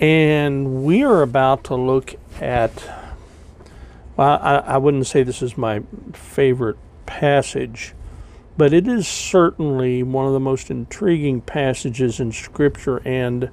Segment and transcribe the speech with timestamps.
[0.00, 2.72] And we are about to look at,
[4.16, 5.82] well, I, I wouldn't say this is my
[6.12, 7.94] favorite passage,
[8.56, 12.98] but it is certainly one of the most intriguing passages in Scripture.
[13.04, 13.50] And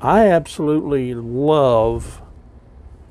[0.00, 2.20] I absolutely love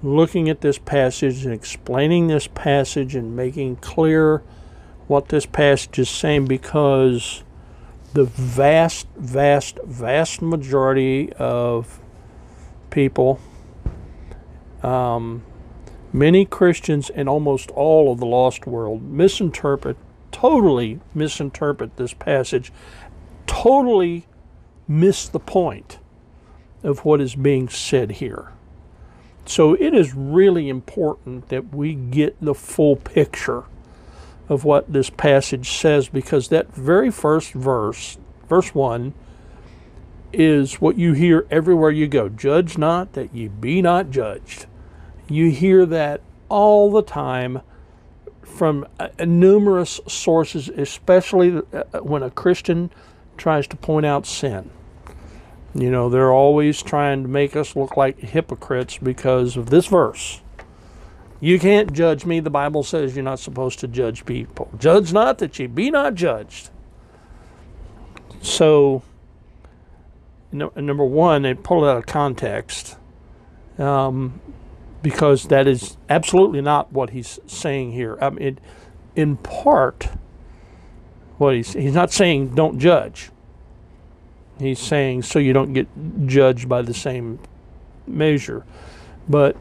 [0.01, 4.43] looking at this passage and explaining this passage and making clear
[5.07, 7.43] what this passage is saying because
[8.13, 11.99] the vast, vast, vast majority of
[12.89, 13.39] people,
[14.83, 15.43] um,
[16.13, 19.97] many Christians, and almost all of the lost world misinterpret,
[20.31, 22.71] totally misinterpret this passage,
[23.47, 24.25] totally
[24.87, 25.99] miss the point
[26.83, 28.51] of what is being said here.
[29.45, 33.63] So it is really important that we get the full picture
[34.47, 39.13] of what this passage says because that very first verse, verse 1,
[40.31, 44.65] is what you hear everywhere you go judge not that ye be not judged.
[45.27, 47.61] You hear that all the time
[48.41, 52.91] from uh, numerous sources, especially uh, when a Christian
[53.37, 54.69] tries to point out sin.
[55.73, 60.41] You know, they're always trying to make us look like hypocrites because of this verse.
[61.39, 62.39] You can't judge me.
[62.39, 64.69] The Bible says you're not supposed to judge people.
[64.77, 66.69] Judge not that ye be not judged.
[68.41, 69.03] So,
[70.51, 72.97] no, number one, they pull it out of context
[73.77, 74.41] um,
[75.01, 78.17] because that is absolutely not what he's saying here.
[78.21, 78.57] I mean, it,
[79.15, 80.09] in part,
[81.37, 83.29] what he's he's not saying don't judge.
[84.59, 85.87] He's saying so you don't get
[86.25, 87.39] judged by the same
[88.07, 88.65] measure,
[89.27, 89.55] but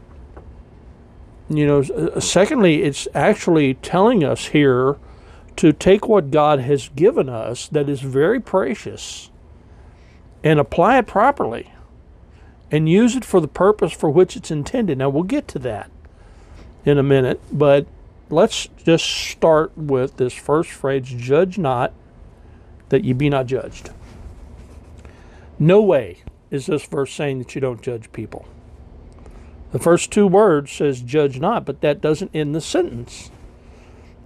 [1.49, 4.97] you know, uh, secondly, it's actually telling us here
[5.55, 9.31] to take what God has given us that is very precious
[10.43, 11.71] and apply it properly
[12.71, 14.97] and use it for the purpose for which it's intended.
[14.97, 15.89] Now, we'll get to that
[16.85, 17.87] in a minute, but
[18.29, 21.93] let's just start with this first phrase judge not
[22.89, 23.91] that ye be not judged.
[25.57, 26.19] No way
[26.51, 28.47] is this verse saying that you don't judge people.
[29.71, 33.29] The first two words says judge not, but that doesn't end the sentence.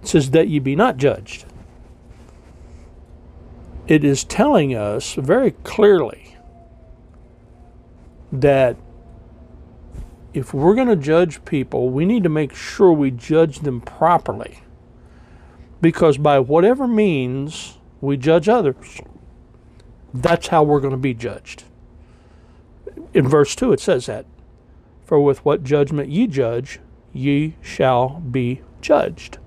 [0.02, 1.44] It says that ye be not judged.
[3.86, 6.36] It is telling us very clearly
[8.32, 8.76] that
[10.32, 14.60] if we're going to judge people, we need to make sure we judge them properly.
[15.80, 19.00] Because by whatever means we judge others,
[20.12, 21.64] that's how we're going to be judged.
[23.12, 24.26] In verse 2, it says that.
[25.04, 26.80] For with what judgment ye judge,
[27.12, 29.38] ye shall be judged.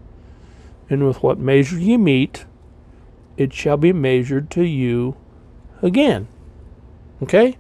[0.90, 2.46] And with what measure ye meet,
[3.38, 5.16] it shall be measured to you
[5.82, 6.28] again.
[7.22, 7.58] Okay?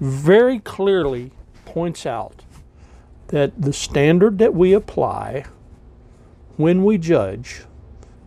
[0.00, 1.32] Very clearly
[1.64, 2.44] points out
[3.28, 5.44] that the standard that we apply
[6.56, 7.62] when we judge,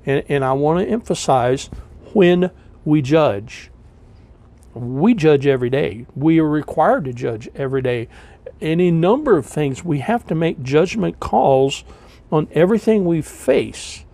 [0.05, 1.69] and, and I want to emphasize
[2.13, 2.51] when
[2.85, 3.71] we judge,
[4.73, 6.05] we judge every day.
[6.15, 8.07] We are required to judge every day
[8.61, 9.83] any number of things.
[9.83, 11.83] We have to make judgment calls
[12.31, 14.05] on everything we face.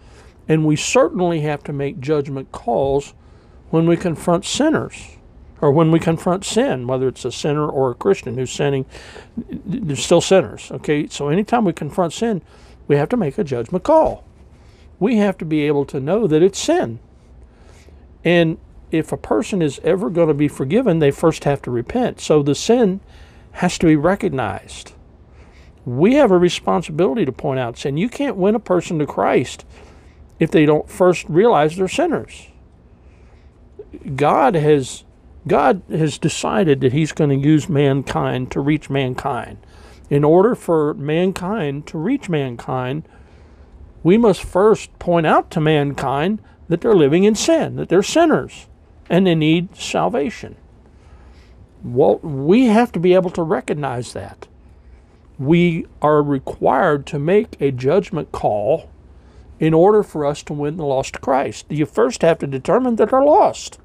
[0.48, 3.14] And we certainly have to make judgment calls
[3.70, 5.18] when we confront sinners
[5.62, 8.86] or when we confront sin, whether it's a sinner or a Christian who's sinning,
[9.36, 10.72] they're still sinners.
[10.72, 12.42] Okay, so anytime we confront sin,
[12.88, 14.24] we have to make a judgment call.
[15.00, 17.00] We have to be able to know that it's sin.
[18.24, 18.58] And
[18.92, 22.20] if a person is ever going to be forgiven, they first have to repent.
[22.22, 23.00] So the sin
[23.54, 24.94] has to be recognized.
[25.86, 27.98] We have a responsibility to point out sin.
[27.98, 29.66] You can't win a person to Christ
[30.39, 32.48] if they don't first realize they're sinners.
[34.16, 35.04] God has
[35.48, 39.57] God has decided that He's going to use mankind to reach mankind.
[40.10, 43.07] In order for mankind to reach mankind,
[44.04, 48.68] we must first point out to mankind that they're living in sin, that they're sinners,
[49.10, 50.56] and they need salvation.
[51.84, 54.48] Well, we have to be able to recognize that.
[55.38, 58.89] We are required to make a judgment call
[59.59, 61.65] in order for us to win the lost to Christ.
[61.69, 63.80] You first have to determine that they're lost.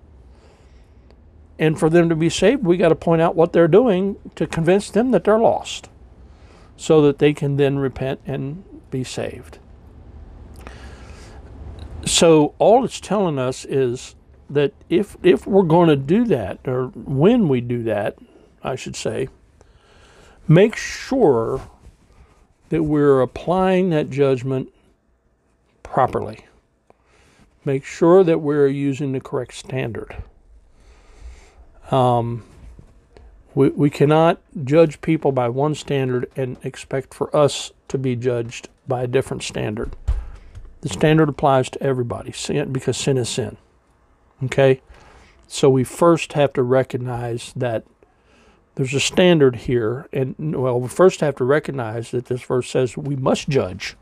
[1.59, 4.47] And for them to be saved, we got to point out what they're doing to
[4.47, 5.89] convince them that they're lost
[6.77, 9.59] so that they can then repent and be saved.
[12.05, 14.17] So all it's telling us is
[14.51, 18.17] that if if we're going to do that or when we do that,
[18.63, 19.29] I should say,
[20.49, 21.63] make sure
[22.71, 24.73] that we're applying that judgment
[25.83, 26.47] properly.
[27.65, 30.17] Make sure that we're using the correct standard.
[31.91, 32.45] Um,
[33.55, 38.69] we, we cannot judge people by one standard and expect for us to be judged
[38.89, 39.95] by a different standard.
[40.81, 43.57] The standard applies to everybody sin, because sin is sin.
[44.45, 44.81] Okay?
[45.47, 47.85] So we first have to recognize that
[48.75, 50.09] there's a standard here.
[50.13, 53.97] And, well, we first have to recognize that this verse says we must judge.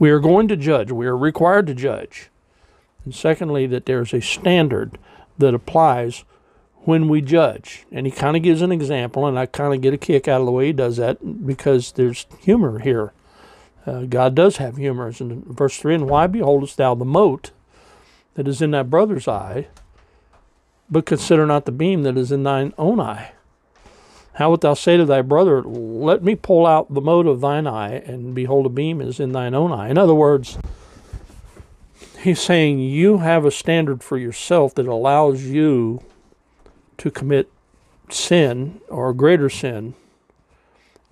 [0.00, 0.90] We are going to judge.
[0.90, 2.30] We are required to judge.
[3.04, 4.98] And secondly, that there's a standard
[5.38, 6.24] that applies
[6.84, 7.84] when we judge.
[7.92, 10.40] And he kind of gives an example, and I kind of get a kick out
[10.40, 13.12] of the way he does that because there's humor here.
[13.86, 15.12] Uh, God does have humor.
[15.20, 17.50] In verse 3, and why beholdest thou the mote
[18.34, 19.68] that is in thy brother's eye,
[20.90, 23.32] but consider not the beam that is in thine own eye?
[24.34, 27.66] How wilt thou say to thy brother, Let me pull out the mote of thine
[27.66, 29.88] eye, and behold, a beam is in thine own eye?
[29.88, 30.58] In other words,
[32.20, 36.02] he's saying you have a standard for yourself that allows you
[36.98, 37.50] to commit
[38.08, 39.94] sin or greater sin,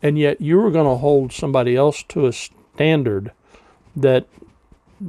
[0.02, 3.32] and yet you are going to hold somebody else to a standard
[3.96, 4.26] that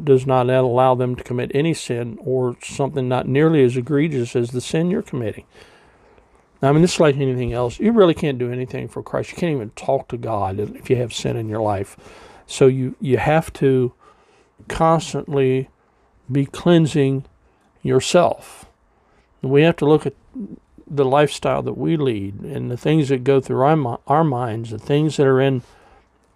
[0.03, 4.51] does not allow them to commit any sin or something not nearly as egregious as
[4.51, 5.45] the sin you're committing.
[6.61, 7.79] I mean, this is like anything else.
[7.79, 9.31] You really can't do anything for Christ.
[9.31, 11.95] You can't even talk to God if you have sin in your life.
[12.47, 13.93] So you, you have to
[14.67, 15.69] constantly
[16.29, 17.25] be cleansing
[17.81, 18.65] yourself.
[19.41, 20.15] We have to look at
[20.85, 24.79] the lifestyle that we lead and the things that go through our, our minds, the
[24.79, 25.61] things that are in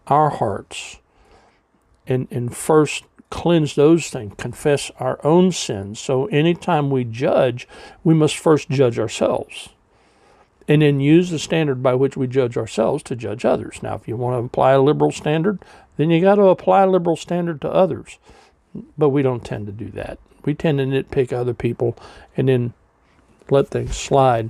[0.08, 1.00] our hearts,
[2.08, 6.00] and, and first cleanse those things, confess our own sins.
[6.00, 7.68] So anytime we judge,
[8.04, 9.70] we must first judge ourselves
[10.68, 13.82] and then use the standard by which we judge ourselves to judge others.
[13.82, 15.60] Now, if you want to apply a liberal standard,
[15.98, 18.18] then you got to apply a liberal standard to others.
[18.98, 20.20] But we don't tend to do that.
[20.46, 21.98] We tend to nitpick other people
[22.36, 22.74] and then
[23.50, 24.50] let things slide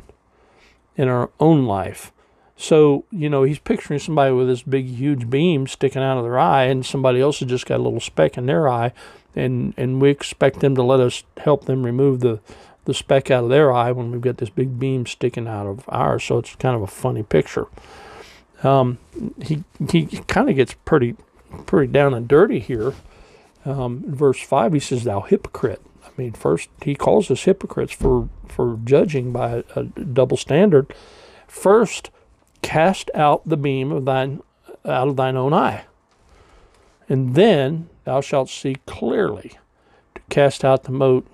[0.96, 2.12] in our own life.
[2.56, 6.38] So, you know, he's picturing somebody with this big, huge beam sticking out of their
[6.38, 8.94] eye, and somebody else has just got a little speck in their eye,
[9.36, 12.40] and, and we expect them to let us help them remove the,
[12.86, 15.86] the speck out of their eye when we've got this big beam sticking out of
[15.88, 16.24] ours.
[16.24, 17.68] So it's kind of a funny picture.
[18.64, 18.98] Um,
[19.42, 21.16] he he kind of gets pretty
[21.66, 22.94] pretty down and dirty here.
[23.66, 28.30] Um, verse five, he says, "Thou hypocrite." I mean, first he calls us hypocrites for
[28.48, 30.94] for judging by a, a double standard.
[31.48, 32.10] First,
[32.62, 34.42] cast out the beam of thine
[34.86, 35.86] out of thine own eye,
[37.08, 39.58] and then thou shalt see clearly
[40.16, 41.28] to cast out the mote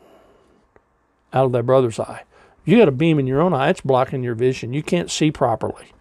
[1.33, 2.23] out of thy brother's eye.
[2.65, 4.73] You got a beam in your own eye, it's blocking your vision.
[4.73, 5.91] You can't see properly.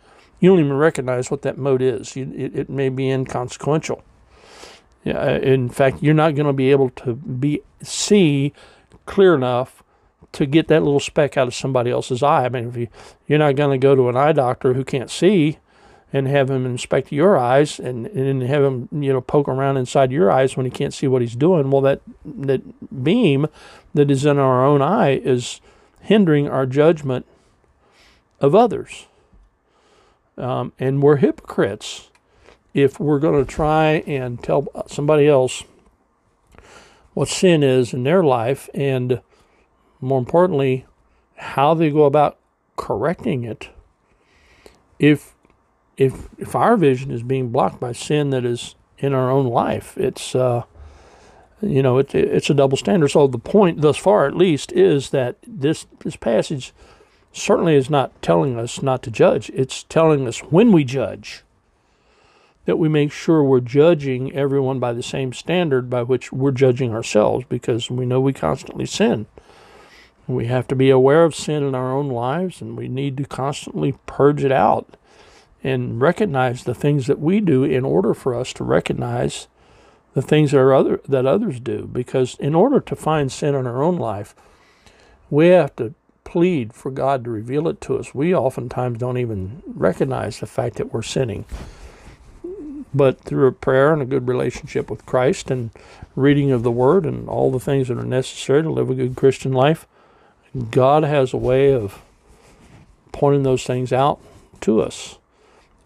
[0.41, 2.15] You don't even recognize what that mote is.
[2.15, 4.03] You, it, it may be inconsequential.
[5.07, 8.53] Uh, in fact, you're not going to be able to be see
[9.07, 9.83] clear enough
[10.33, 12.45] to get that little speck out of somebody else's eye.
[12.45, 12.89] I mean, if you
[13.27, 15.59] you're not going to go to an eye doctor who can't see
[16.13, 20.11] and have him inspect your eyes and and have him you know poke around inside
[20.11, 21.71] your eyes when he can't see what he's doing.
[21.71, 23.47] Well, that that beam
[23.95, 25.61] that is in our own eye is
[26.01, 27.27] hindering our judgment
[28.41, 29.07] of others,
[30.37, 32.11] um, and we're hypocrites
[32.73, 35.65] if we're going to try and tell somebody else
[37.15, 39.21] what sin is in their life and
[40.01, 40.87] more importantly
[41.37, 42.39] how they go about
[42.77, 43.71] correcting it
[44.99, 45.35] if
[45.99, 49.97] if if our vision is being blocked by sin that is in our own life
[49.99, 50.63] it's uh,
[51.61, 53.09] you know it, it's a double standard.
[53.09, 56.73] So the point thus far at least is that this this passage
[57.33, 59.51] certainly is not telling us not to judge.
[59.51, 61.43] It's telling us when we judge
[62.65, 66.95] that we make sure we're judging everyone by the same standard by which we're judging
[66.95, 69.27] ourselves because we know we constantly sin.
[70.27, 73.25] We have to be aware of sin in our own lives, and we need to
[73.25, 74.98] constantly purge it out
[75.63, 79.49] and recognize the things that we do in order for us to recognize
[80.15, 81.89] the things that, other, that others do.
[81.91, 84.35] Because in order to find sin in our own life,
[85.31, 88.15] we have to plead for God to reveal it to us.
[88.15, 91.45] We oftentimes don't even recognize the fact that we're sinning.
[92.95, 95.71] But through a prayer and a good relationship with Christ and
[96.17, 99.17] reading of the Word and all the things that are necessary to live a good
[99.17, 99.87] Christian life,
[100.71, 102.03] God has a way of
[103.13, 104.21] pointing those things out
[104.63, 105.19] to us.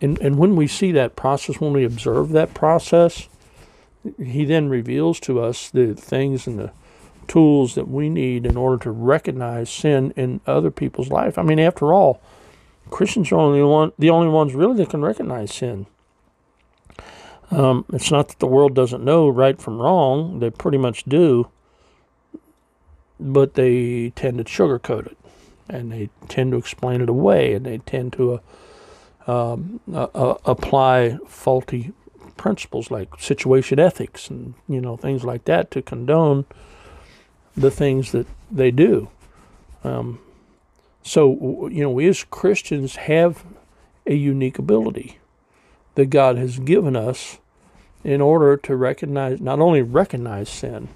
[0.02, 3.28] And, and when we see that process, when we observe that process,
[4.23, 6.73] He then reveals to us the things and the
[7.28, 11.38] tools that we need in order to recognize sin in other people's life.
[11.38, 12.21] I mean, after all,
[12.90, 15.87] Christians are only one, the only ones really that can recognize sin.
[17.50, 21.49] Um, it's not that the world doesn't know right from wrong; they pretty much do
[23.23, 25.18] but they tend to sugarcoat it
[25.68, 28.38] and they tend to explain it away and they tend to uh,
[29.26, 31.93] um, uh, apply faulty
[32.37, 36.45] principles like situation ethics and you know things like that to condone
[37.57, 39.09] the things that they do.
[39.85, 40.19] Um,
[41.02, 43.45] so you know we as Christians have
[44.07, 45.19] a unique ability
[45.95, 47.38] that God has given us
[48.02, 50.88] in order to recognize not only recognize sin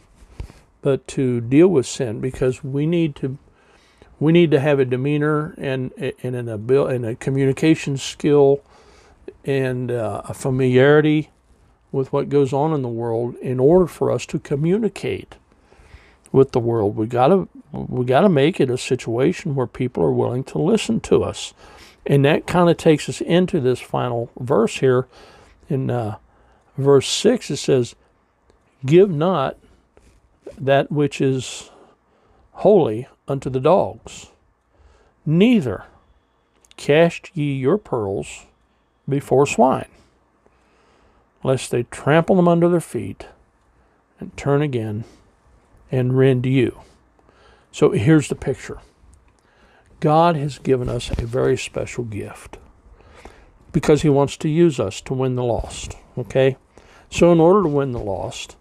[0.82, 3.38] but to deal with sin because we need to
[4.18, 5.92] we need to have a demeanor and,
[6.22, 8.62] and an ability and a communication skill
[9.44, 11.30] and uh, a familiarity
[11.92, 15.36] with what goes on in the world in order for us to communicate
[16.32, 16.96] with the world.
[16.96, 21.22] We gotta we gotta make it a situation where people are willing to listen to
[21.22, 21.54] us,
[22.04, 25.06] and that kind of takes us into this final verse here.
[25.68, 26.16] In uh,
[26.76, 27.94] verse six, it says,
[28.84, 29.56] "Give not
[30.58, 31.70] that which is
[32.56, 34.28] holy unto the dogs.
[35.24, 35.84] Neither
[36.76, 38.46] cast ye your pearls
[39.08, 39.88] before swine,
[41.42, 43.26] lest they trample them under their feet
[44.20, 45.04] and turn again
[45.90, 46.80] and rend you.
[47.72, 48.78] So here's the picture
[50.00, 52.58] God has given us a very special gift
[53.72, 55.96] because He wants to use us to win the lost.
[56.16, 56.56] Okay?
[57.10, 58.56] So, in order to win the lost,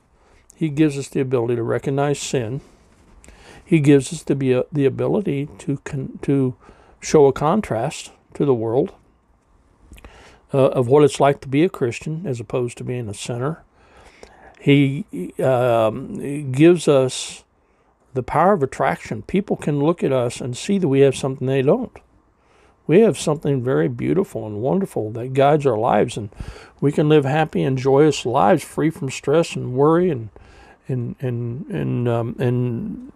[0.56, 2.62] he gives us the ability to recognize sin.
[3.66, 6.56] He gives us the, the ability to, con, to
[7.02, 8.94] show a contrast to the world
[10.54, 13.64] uh, of what it's like to be a Christian as opposed to being a sinner.
[14.60, 15.06] He
[15.40, 17.44] um, gives us
[18.14, 19.22] the power of attraction.
[19.24, 21.96] People can look at us and see that we have something they don't.
[22.88, 26.30] We have something very beautiful and wonderful that guides our lives, and
[26.80, 30.30] we can live happy and joyous lives free from stress and worry and
[30.88, 33.12] and and and um, and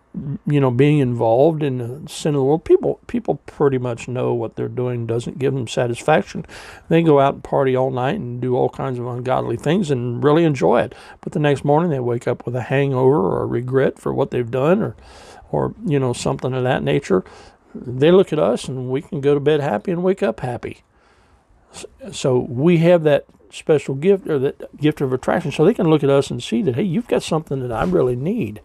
[0.48, 2.66] you know being involved in the sin of the world.
[2.66, 6.46] People people pretty much know what they're doing doesn't give them satisfaction.
[6.88, 10.24] They go out and party all night and do all kinds of ungodly things and
[10.24, 10.96] really enjoy it.
[11.22, 14.32] But the next morning they wake up with a hangover or a regret for what
[14.32, 14.96] they've done or
[15.52, 17.24] or you know something of that nature.
[17.76, 20.84] They look at us and we can go to bed happy and wake up happy.
[22.12, 26.04] So we have that special gift or that gift of attraction so they can look
[26.04, 28.62] at us and see that hey you've got something that i really need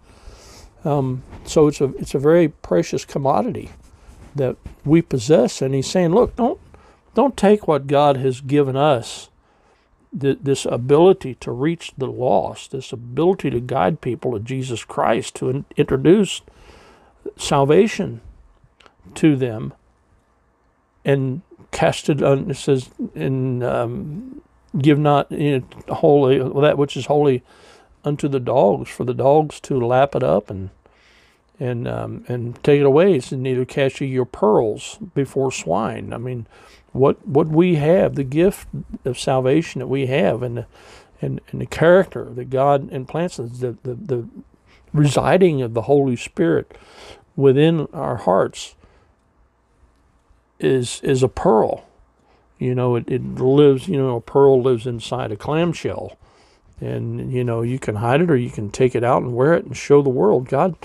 [0.84, 3.70] um, so it's a it's a very precious commodity
[4.34, 6.60] that we possess and he's saying look don't
[7.14, 9.28] don't take what god has given us
[10.18, 15.34] th- this ability to reach the lost this ability to guide people to jesus christ
[15.36, 16.42] to in- introduce
[17.36, 18.20] salvation
[19.14, 19.72] to them
[21.04, 24.40] and cast it on it says in um,
[24.78, 27.42] give not you know, holy that which is holy
[28.04, 30.70] unto the dogs for the dogs to lap it up and
[31.60, 33.14] and um, and take it away.
[33.14, 36.12] It's neither cast ye your pearls before swine.
[36.12, 36.46] I mean,
[36.92, 38.68] what what we have, the gift
[39.04, 40.66] of salvation that we have, and the,
[41.22, 44.28] and and the character that God implants, the the, the
[44.92, 46.76] residing of the Holy Spirit
[47.36, 48.74] within our hearts
[50.58, 51.84] is is a pearl
[52.58, 56.16] you know, it, it lives, you know, a pearl lives inside a clamshell.
[56.80, 59.54] And, you know, you can hide it or you can take it out and wear
[59.54, 60.48] it and show the world.
[60.48, 60.76] God,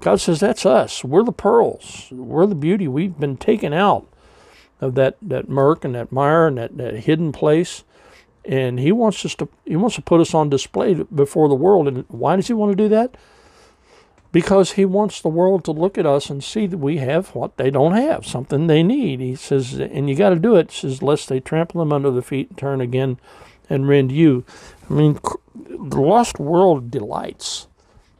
[0.00, 1.04] God says that's us.
[1.04, 2.08] We're the pearls.
[2.10, 2.88] We're the beauty.
[2.88, 4.06] We've been taken out
[4.80, 7.84] of that, that murk and that mire and that, that hidden place.
[8.44, 11.88] And he wants us to he wants to put us on display before the world.
[11.88, 13.16] And why does he want to do that?
[14.36, 17.56] because he wants the world to look at us and see that we have what
[17.56, 19.18] they don't have, something they need.
[19.18, 22.20] He says, and you got to do it, says, lest they trample them under the
[22.20, 23.18] feet and turn again
[23.70, 24.44] and rend you.
[24.88, 25.18] I mean,
[25.54, 27.66] the lost world delights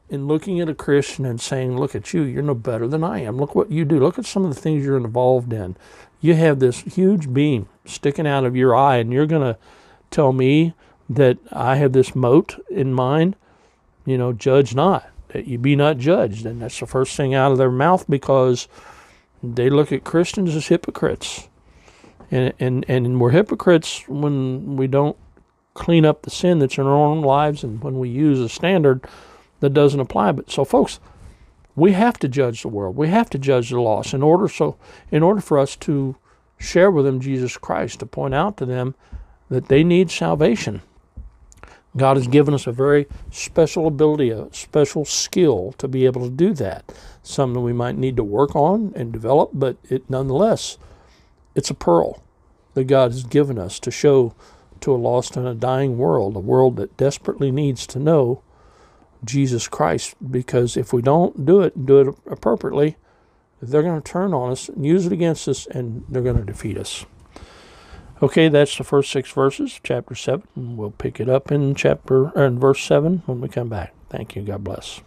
[0.08, 3.20] in looking at a Christian and saying, Look at you, you're no better than I
[3.20, 3.37] am.
[3.37, 3.99] Look what you do.
[3.99, 5.76] Look at some of the things you're involved in.
[6.20, 9.58] You have this huge beam sticking out of your eye, and you're going to
[10.11, 10.75] tell me
[11.08, 13.37] that I have this mote in mind.
[14.04, 16.46] You know, judge not, that you be not judged.
[16.46, 18.68] And that's the first thing out of their mouth because
[19.42, 21.49] they look at Christians as hypocrites.
[22.30, 25.16] And, and, and we're hypocrites when we don't
[25.76, 29.06] clean up the sin that's in our own lives and when we use a standard
[29.61, 30.33] that doesn't apply.
[30.33, 30.99] But so, folks,
[31.75, 32.97] we have to judge the world.
[32.97, 34.76] We have to judge the lost in order so
[35.11, 36.16] in order for us to
[36.59, 38.95] share with them Jesus Christ, to point out to them
[39.50, 40.83] that they need salvation.
[41.97, 46.30] God has given us a very special ability, a special skill to be able to
[46.30, 46.92] do that.
[47.23, 50.78] Something we might need to work on and develop, but it nonetheless,
[51.54, 52.23] it's a pearl
[52.75, 54.35] that God has given us to show
[54.80, 58.42] to a lost and a dying world, a world that desperately needs to know
[59.25, 60.14] Jesus Christ.
[60.30, 62.97] Because if we don't do it, do it appropriately,
[63.61, 66.45] they're going to turn on us and use it against us, and they're going to
[66.45, 67.06] defeat us.
[68.23, 70.76] Okay, that's the first six verses, chapter seven.
[70.76, 73.95] We'll pick it up in chapter in verse seven when we come back.
[74.09, 74.42] Thank you.
[74.42, 75.00] God bless.